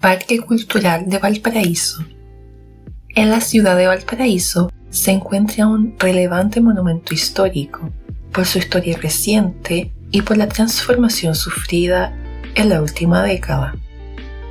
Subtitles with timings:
[0.00, 2.04] Parque Cultural de Valparaíso.
[3.16, 7.90] En la ciudad de Valparaíso se encuentra un relevante monumento histórico
[8.30, 12.16] por su historia reciente y por la transformación sufrida
[12.54, 13.74] en la última década,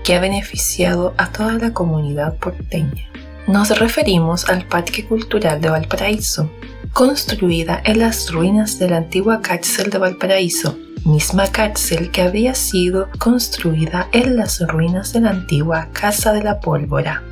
[0.03, 3.07] que ha beneficiado a toda la comunidad porteña.
[3.47, 6.51] Nos referimos al Parque Cultural de Valparaíso,
[6.91, 13.09] construida en las ruinas de la antigua cárcel de Valparaíso misma cárcel que había sido
[13.17, 17.23] construida en las ruinas de la antigua Casa de la Pólvora.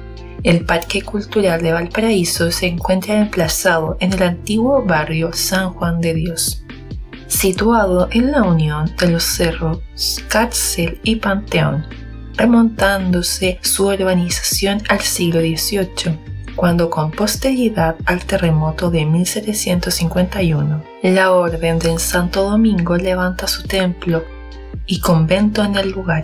[0.44, 6.14] El Parque Cultural de Valparaíso se encuentra emplazado en el antiguo barrio San Juan de
[6.14, 6.64] Dios,
[7.28, 9.80] situado en la unión de los cerros
[10.30, 11.86] Cárcel y Panteón,
[12.38, 21.80] remontándose su urbanización al siglo XVIII cuando con posteridad al terremoto de 1751, la Orden
[21.80, 24.24] del Santo Domingo levanta su templo
[24.86, 26.24] y convento en el lugar.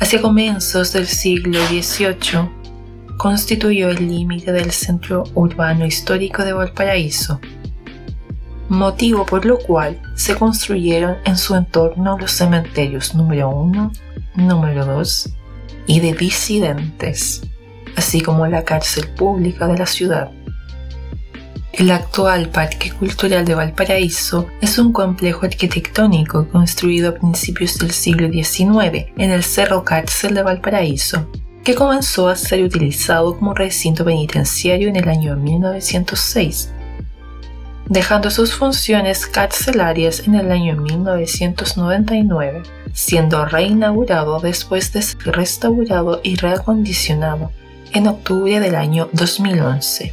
[0.00, 2.50] Hacia comienzos del siglo XVIII,
[3.16, 7.40] constituyó el límite del centro urbano histórico de Valparaíso,
[8.68, 13.92] motivo por lo cual se construyeron en su entorno los cementerios número 1,
[14.34, 15.30] número 2
[15.86, 17.42] y de disidentes
[17.96, 20.30] así como la cárcel pública de la ciudad.
[21.72, 28.30] El actual Parque Cultural de Valparaíso es un complejo arquitectónico construido a principios del siglo
[28.32, 31.28] XIX en el Cerro Cárcel de Valparaíso,
[31.62, 36.72] que comenzó a ser utilizado como recinto penitenciario en el año 1906,
[37.90, 42.62] dejando sus funciones carcelarias en el año 1999,
[42.94, 47.50] siendo reinaugurado después de ser restaurado y reacondicionado
[47.96, 50.12] en octubre del año 2011,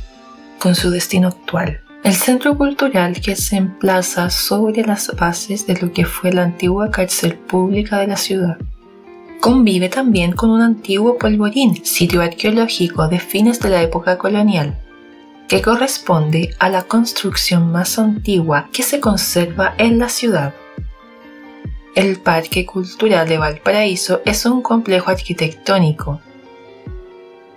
[0.58, 1.82] con su destino actual.
[2.06, 6.90] El centro cultural que se emplaza sobre las bases de lo que fue la antigua
[6.92, 8.58] cárcel pública de la ciudad.
[9.42, 14.80] Convive también con un antiguo polvorín, sitio arqueológico de fines de la época colonial,
[15.50, 20.54] que corresponde a la construcción más antigua que se conserva en la ciudad.
[21.96, 26.22] El Parque Cultural de Valparaíso es un complejo arquitectónico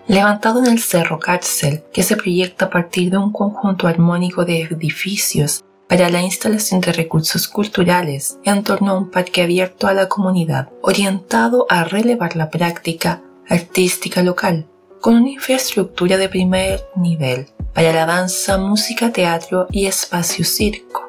[0.08, 4.62] levantado en el Cerro Cárcel, que se proyecta a partir de un conjunto armónico de
[4.62, 10.08] edificios para la instalación de recursos culturales en torno a un parque abierto a la
[10.08, 14.66] comunidad, orientado a relevar la práctica artística local,
[15.00, 21.05] con una infraestructura de primer nivel para la danza, música, teatro y espacio circo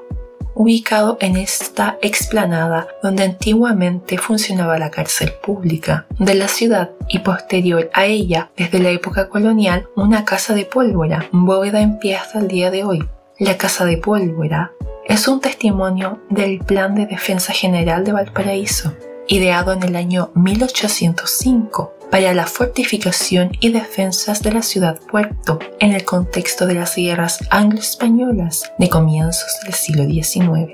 [0.57, 7.91] ubicado en esta explanada donde antiguamente funcionaba la cárcel pública de la ciudad y posterior
[7.94, 12.47] a ella, desde la época colonial, una casa de pólvora, bóveda en pie hasta el
[12.47, 13.07] día de hoy.
[13.38, 14.72] La casa de pólvora
[15.06, 18.94] es un testimonio del Plan de Defensa General de Valparaíso,
[19.28, 25.94] ideado en el año 1805 para la fortificación y defensas de la ciudad puerto en
[25.94, 30.73] el contexto de las guerras anglo-españolas de comienzos del siglo XIX.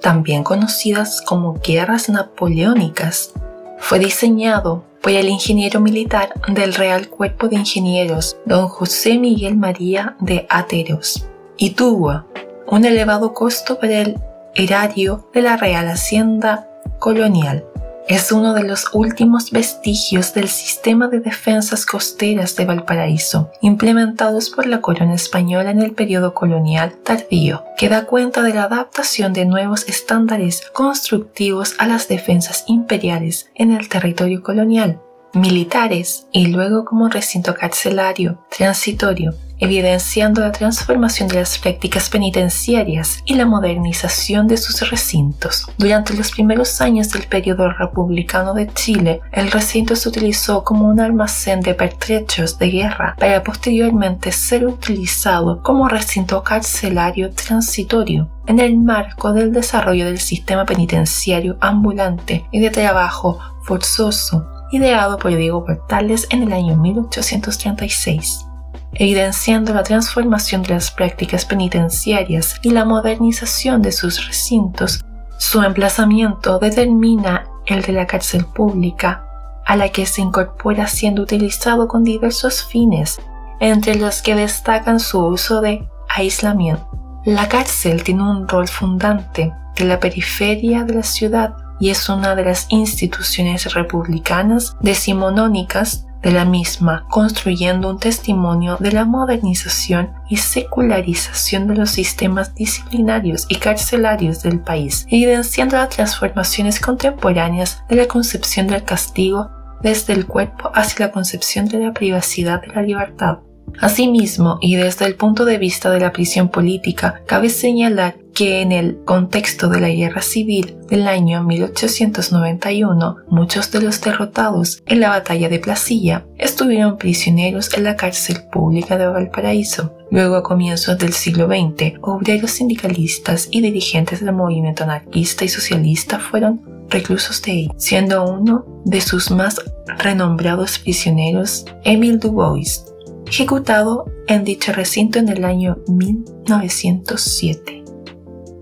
[0.00, 3.32] También conocidas como guerras napoleónicas,
[3.78, 10.16] fue diseñado por el ingeniero militar del Real Cuerpo de Ingenieros, don José Miguel María
[10.20, 12.24] de Ateros, y tuvo
[12.68, 14.20] un elevado costo para el
[14.54, 16.68] erario de la Real Hacienda
[16.98, 17.64] Colonial
[18.08, 24.66] es uno de los últimos vestigios del sistema de defensas costeras de Valparaíso, implementados por
[24.66, 29.44] la corona española en el periodo colonial tardío, que da cuenta de la adaptación de
[29.44, 35.00] nuevos estándares constructivos a las defensas imperiales en el territorio colonial,
[35.32, 43.36] militares y luego como recinto carcelario transitorio evidenciando la transformación de las prácticas penitenciarias y
[43.36, 45.68] la modernización de sus recintos.
[45.78, 50.98] Durante los primeros años del periodo republicano de Chile, el recinto se utilizó como un
[50.98, 58.76] almacén de pertrechos de guerra para posteriormente ser utilizado como recinto carcelario transitorio en el
[58.76, 66.26] marco del desarrollo del sistema penitenciario ambulante y de trabajo forzoso ideado por Diego Portales
[66.30, 68.46] en el año 1836
[68.94, 75.04] evidenciando la transformación de las prácticas penitenciarias y la modernización de sus recintos,
[75.38, 79.24] su emplazamiento determina el de la cárcel pública,
[79.64, 83.20] a la que se incorpora siendo utilizado con diversos fines,
[83.60, 86.88] entre los que destacan su uso de aislamiento.
[87.24, 92.34] La cárcel tiene un rol fundante de la periferia de la ciudad y es una
[92.34, 100.36] de las instituciones republicanas decimonónicas de la misma, construyendo un testimonio de la modernización y
[100.36, 108.06] secularización de los sistemas disciplinarios y carcelarios del país, evidenciando las transformaciones contemporáneas de la
[108.06, 109.50] concepción del castigo
[109.82, 113.38] desde el cuerpo hacia la concepción de la privacidad de la libertad.
[113.80, 118.72] Asimismo, y desde el punto de vista de la prisión política, cabe señalar que en
[118.72, 125.10] el contexto de la guerra civil del año 1891, muchos de los derrotados en la
[125.10, 129.94] batalla de Placilla estuvieron prisioneros en la cárcel pública de Valparaíso.
[130.10, 136.18] Luego, a comienzos del siglo XX, obreros sindicalistas y dirigentes del movimiento anarquista y socialista
[136.18, 139.60] fueron reclusos de siendo uno de sus más
[139.98, 142.84] renombrados prisioneros Emile Dubois,
[143.26, 147.81] ejecutado en dicho recinto en el año 1907.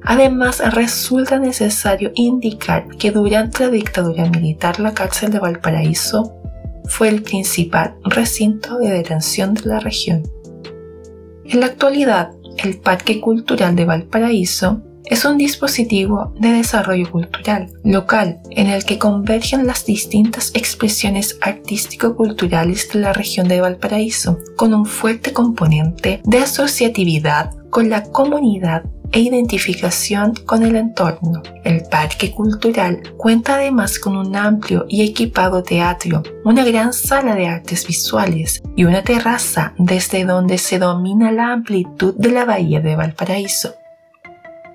[0.05, 6.35] Además, resulta necesario indicar que durante la dictadura militar la cárcel de Valparaíso
[6.87, 10.23] fue el principal recinto de detención de la región.
[11.45, 18.41] En la actualidad, el Parque Cultural de Valparaíso es un dispositivo de desarrollo cultural local
[18.51, 24.87] en el que convergen las distintas expresiones artístico-culturales de la región de Valparaíso, con un
[24.87, 31.43] fuerte componente de asociatividad con la comunidad e identificación con el entorno.
[31.65, 37.49] El parque cultural cuenta además con un amplio y equipado teatro, una gran sala de
[37.49, 42.97] artes visuales y una terraza desde donde se domina la amplitud de la bahía de
[42.97, 43.75] Valparaíso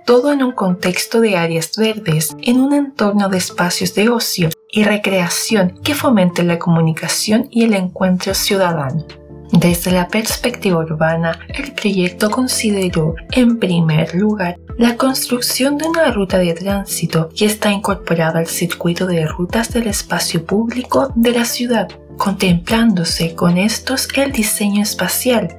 [0.05, 4.83] todo en un contexto de áreas verdes, en un entorno de espacios de ocio y
[4.83, 9.03] recreación que fomenten la comunicación y el encuentro ciudadano.
[9.51, 16.37] Desde la perspectiva urbana, el proyecto consideró, en primer lugar, la construcción de una ruta
[16.39, 21.87] de tránsito que está incorporada al circuito de rutas del espacio público de la ciudad,
[22.17, 25.55] contemplándose con estos el diseño espacial.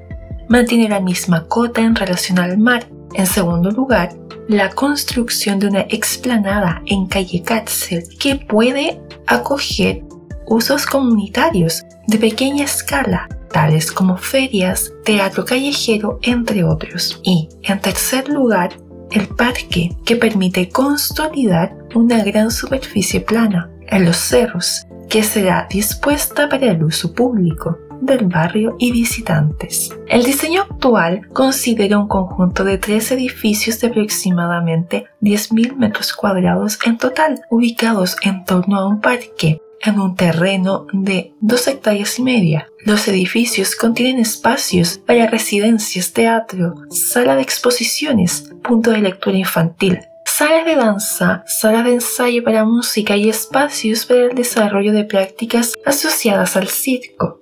[0.49, 2.87] Mantiene la misma cota en relación al mar.
[3.15, 4.11] En segundo lugar,
[4.49, 10.03] la construcción de una explanada en calle Cárcel que puede acoger
[10.47, 17.21] usos comunitarios de pequeña escala, tales como ferias, teatro callejero, entre otros.
[17.23, 18.71] Y, en tercer lugar,
[19.11, 26.49] el parque que permite consolidar una gran superficie plana en los cerros que será dispuesta
[26.49, 29.91] para el uso público del barrio y visitantes.
[30.09, 36.99] El diseño actual considera un conjunto de tres edificios de aproximadamente 10.000 metros cuadrados en
[36.99, 42.69] total, ubicados en torno a un parque en un terreno de dos hectáreas y media.
[42.85, 50.65] Los edificios contienen espacios para residencias, teatro, sala de exposiciones, punto de lectura infantil, salas
[50.65, 56.57] de danza, sala de ensayo para música y espacios para el desarrollo de prácticas asociadas
[56.57, 57.41] al circo.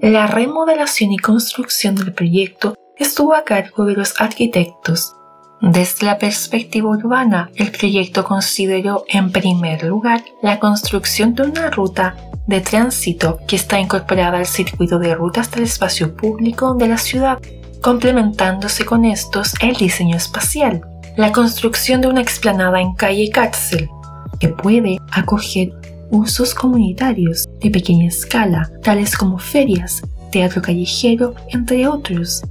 [0.00, 5.14] La remodelación y construcción del proyecto estuvo a cargo de los arquitectos.
[5.60, 12.16] Desde la perspectiva urbana, el proyecto consideró en primer lugar la construcción de una ruta
[12.46, 17.38] de tránsito que está incorporada al circuito de rutas del espacio público de la ciudad,
[17.82, 20.80] complementándose con estos el diseño espacial,
[21.16, 23.90] la construcción de una explanada en calle Cárcel,
[24.38, 25.72] que puede acoger
[26.10, 30.02] usos comunitarios de pequeña escala, tales como ferias,
[30.32, 32.42] teatro callejero, entre otros.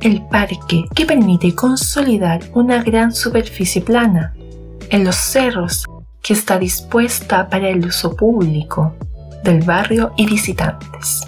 [0.00, 4.32] El parque, que permite consolidar una gran superficie plana.
[4.90, 5.84] En los cerros,
[6.22, 8.94] que está dispuesta para el uso público
[9.42, 11.22] del barrio y visitantes.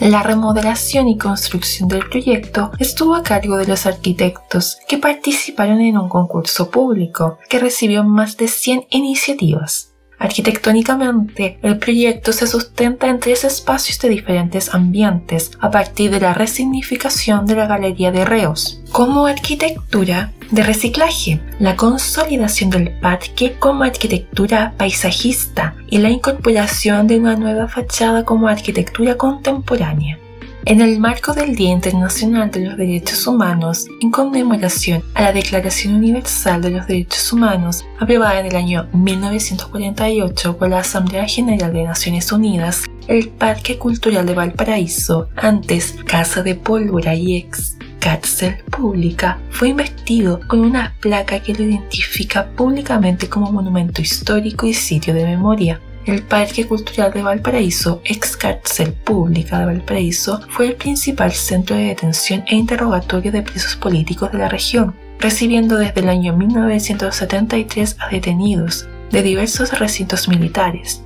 [0.00, 5.98] La remodelación y construcción del proyecto estuvo a cargo de los arquitectos que participaron en
[5.98, 9.89] un concurso público que recibió más de 100 iniciativas.
[10.20, 16.34] Arquitectónicamente, el proyecto se sustenta en tres espacios de diferentes ambientes a partir de la
[16.34, 18.82] resignificación de la Galería de Reos.
[18.92, 27.18] Como arquitectura de reciclaje, la consolidación del parque como arquitectura paisajista y la incorporación de
[27.18, 30.18] una nueva fachada como arquitectura contemporánea.
[30.66, 35.94] En el marco del Día Internacional de los Derechos Humanos, en conmemoración a la Declaración
[35.94, 41.84] Universal de los Derechos Humanos, aprobada en el año 1948 por la Asamblea General de
[41.84, 49.38] Naciones Unidas, el Parque Cultural de Valparaíso, antes Casa de Pólvora y ex cárcel pública,
[49.50, 55.24] fue investido con una placa que lo identifica públicamente como monumento histórico y sitio de
[55.24, 55.80] memoria.
[56.06, 61.84] El Parque Cultural de Valparaíso, ex cárcel pública de Valparaíso, fue el principal centro de
[61.84, 68.08] detención e interrogatorio de presos políticos de la región, recibiendo desde el año 1973 a
[68.08, 71.02] detenidos de diversos recintos militares,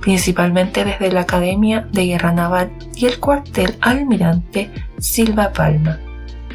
[0.00, 6.00] principalmente desde la Academia de Guerra Naval y el cuartel Almirante Silva Palma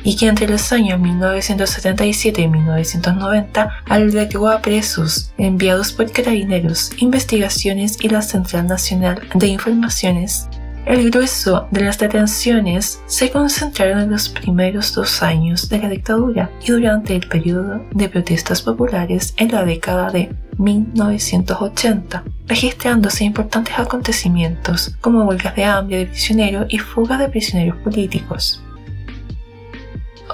[0.04, 7.98] y que entre los años 1977 y 1990 albergó a presos enviados por carabineros, investigaciones
[8.02, 10.48] y la Central Nacional de Informaciones.
[10.86, 16.50] El grueso de las detenciones se concentraron en los primeros dos años de la dictadura
[16.62, 24.94] y durante el periodo de protestas populares en la década de 1980, registrándose importantes acontecimientos
[25.00, 28.62] como huelgas de hambre de prisioneros y fugas de prisioneros políticos.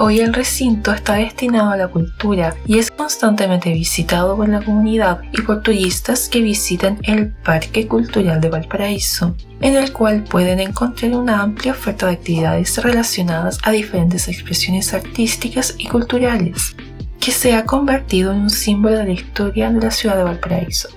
[0.01, 5.19] Hoy el recinto está destinado a la cultura y es constantemente visitado por la comunidad
[5.33, 11.11] y por turistas que visitan el Parque Cultural de Valparaíso, en el cual pueden encontrar
[11.11, 16.77] una amplia oferta de actividades relacionadas a diferentes expresiones artísticas y culturales,
[17.19, 20.87] que se ha convertido en un símbolo de la historia de la ciudad de Valparaíso.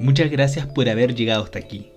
[0.00, 1.92] Muchas gracias por haber llegado hasta aquí.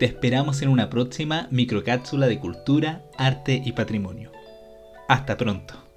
[0.00, 4.32] Te esperamos en una próxima microcápsula de cultura, arte y patrimonio.
[5.08, 5.89] Hasta pronto.